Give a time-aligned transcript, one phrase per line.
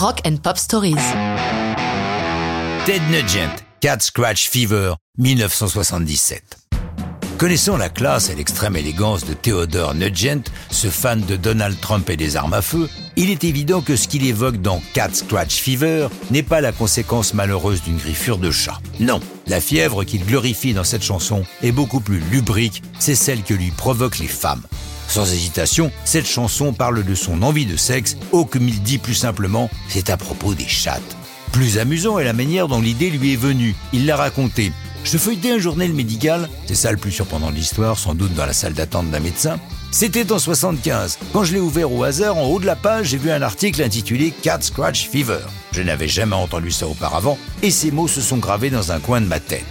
[0.00, 0.96] Rock and Pop Stories.
[2.86, 6.65] Ted Nugent, Cat Scratch Fever, 1977.
[7.38, 12.16] Connaissant la classe et l'extrême élégance de Theodore Nugent, ce fan de Donald Trump et
[12.16, 16.08] des armes à feu, il est évident que ce qu'il évoque dans Cat Scratch Fever
[16.30, 18.80] n'est pas la conséquence malheureuse d'une griffure de chat.
[19.00, 23.52] Non, la fièvre qu'il glorifie dans cette chanson est beaucoup plus lubrique, c'est celle que
[23.52, 24.62] lui provoquent les femmes.
[25.06, 29.14] Sans hésitation, cette chanson parle de son envie de sexe, ou comme il dit plus
[29.14, 31.16] simplement, c'est à propos des chattes.
[31.52, 33.74] Plus amusant est la manière dont l'idée lui est venue.
[33.92, 34.72] Il l'a raconté.
[35.06, 38.44] Je feuilletais un journal médical, c'est ça le plus surprenant de l'histoire, sans doute dans
[38.44, 39.60] la salle d'attente d'un médecin.
[39.92, 41.18] C'était en 75.
[41.32, 43.84] Quand je l'ai ouvert au hasard, en haut de la page, j'ai vu un article
[43.84, 45.38] intitulé Cat Scratch Fever.
[45.70, 49.20] Je n'avais jamais entendu ça auparavant, et ces mots se sont gravés dans un coin
[49.20, 49.62] de ma tête.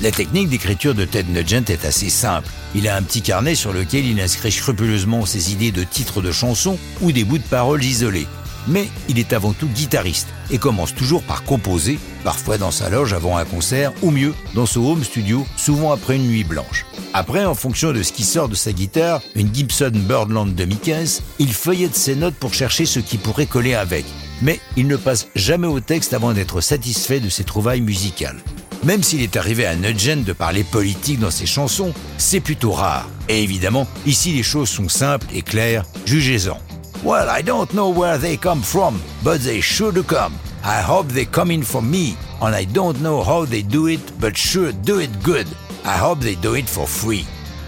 [0.00, 2.48] La technique d'écriture de Ted Nugent est assez simple.
[2.74, 6.32] Il a un petit carnet sur lequel il inscrit scrupuleusement ses idées de titres de
[6.32, 8.26] chansons ou des bouts de paroles isolés
[8.68, 13.12] mais il est avant tout guitariste et commence toujours par composer, parfois dans sa loge
[13.12, 16.86] avant un concert, ou mieux, dans son home studio, souvent après une nuit blanche.
[17.12, 21.52] Après, en fonction de ce qui sort de sa guitare, une Gibson Birdland 2015, il
[21.52, 24.04] feuillette ses notes pour chercher ce qui pourrait coller avec.
[24.42, 28.40] Mais il ne passe jamais au texte avant d'être satisfait de ses trouvailles musicales.
[28.84, 33.08] Même s'il est arrivé à Nugent de parler politique dans ses chansons, c'est plutôt rare.
[33.28, 36.58] Et évidemment, ici les choses sont simples et claires, jugez-en.
[37.02, 40.34] Well, I don't know where they come from, but they sure do come.
[40.62, 44.00] I hope they come in for me, and I don't know how they do it,
[44.20, 45.46] but sure do it good.
[45.84, 47.24] I hope they do it for free.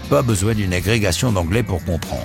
[0.07, 2.21] Pas besoin d'une agrégation d'anglais pour comprendre.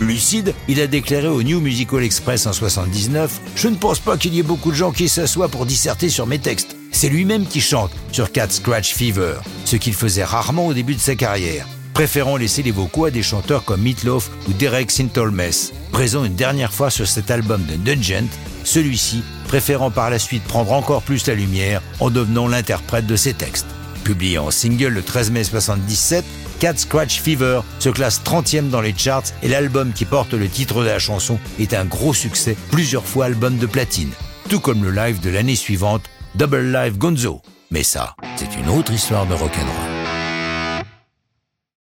[0.00, 4.34] Lucide, il a déclaré au New Musical Express en 79 Je ne pense pas qu'il
[4.34, 6.74] y ait beaucoup de gens qui s'assoient pour disserter sur mes textes.
[6.90, 9.34] C'est lui-même qui chante sur Cat Scratch Fever,
[9.64, 11.66] ce qu'il faisait rarement au début de sa carrière
[12.00, 15.42] préférant laisser les vocaux à des chanteurs comme Meatloaf ou Derek Sintolmes,
[15.90, 18.28] présent une dernière fois sur cet album de Nugent,
[18.64, 23.34] celui-ci préférant par la suite prendre encore plus la lumière en devenant l'interprète de ses
[23.34, 23.66] textes.
[24.04, 26.24] Publié en single le 13 mai 1977,
[26.60, 30.82] Cat Scratch Fever se classe 30e dans les charts et l'album qui porte le titre
[30.82, 34.10] de la chanson est un gros succès, plusieurs fois album de platine,
[34.48, 37.42] tout comme le live de l'année suivante, Double Live Gonzo.
[37.70, 39.89] Mais ça, c'est une autre histoire de rock'n'roll.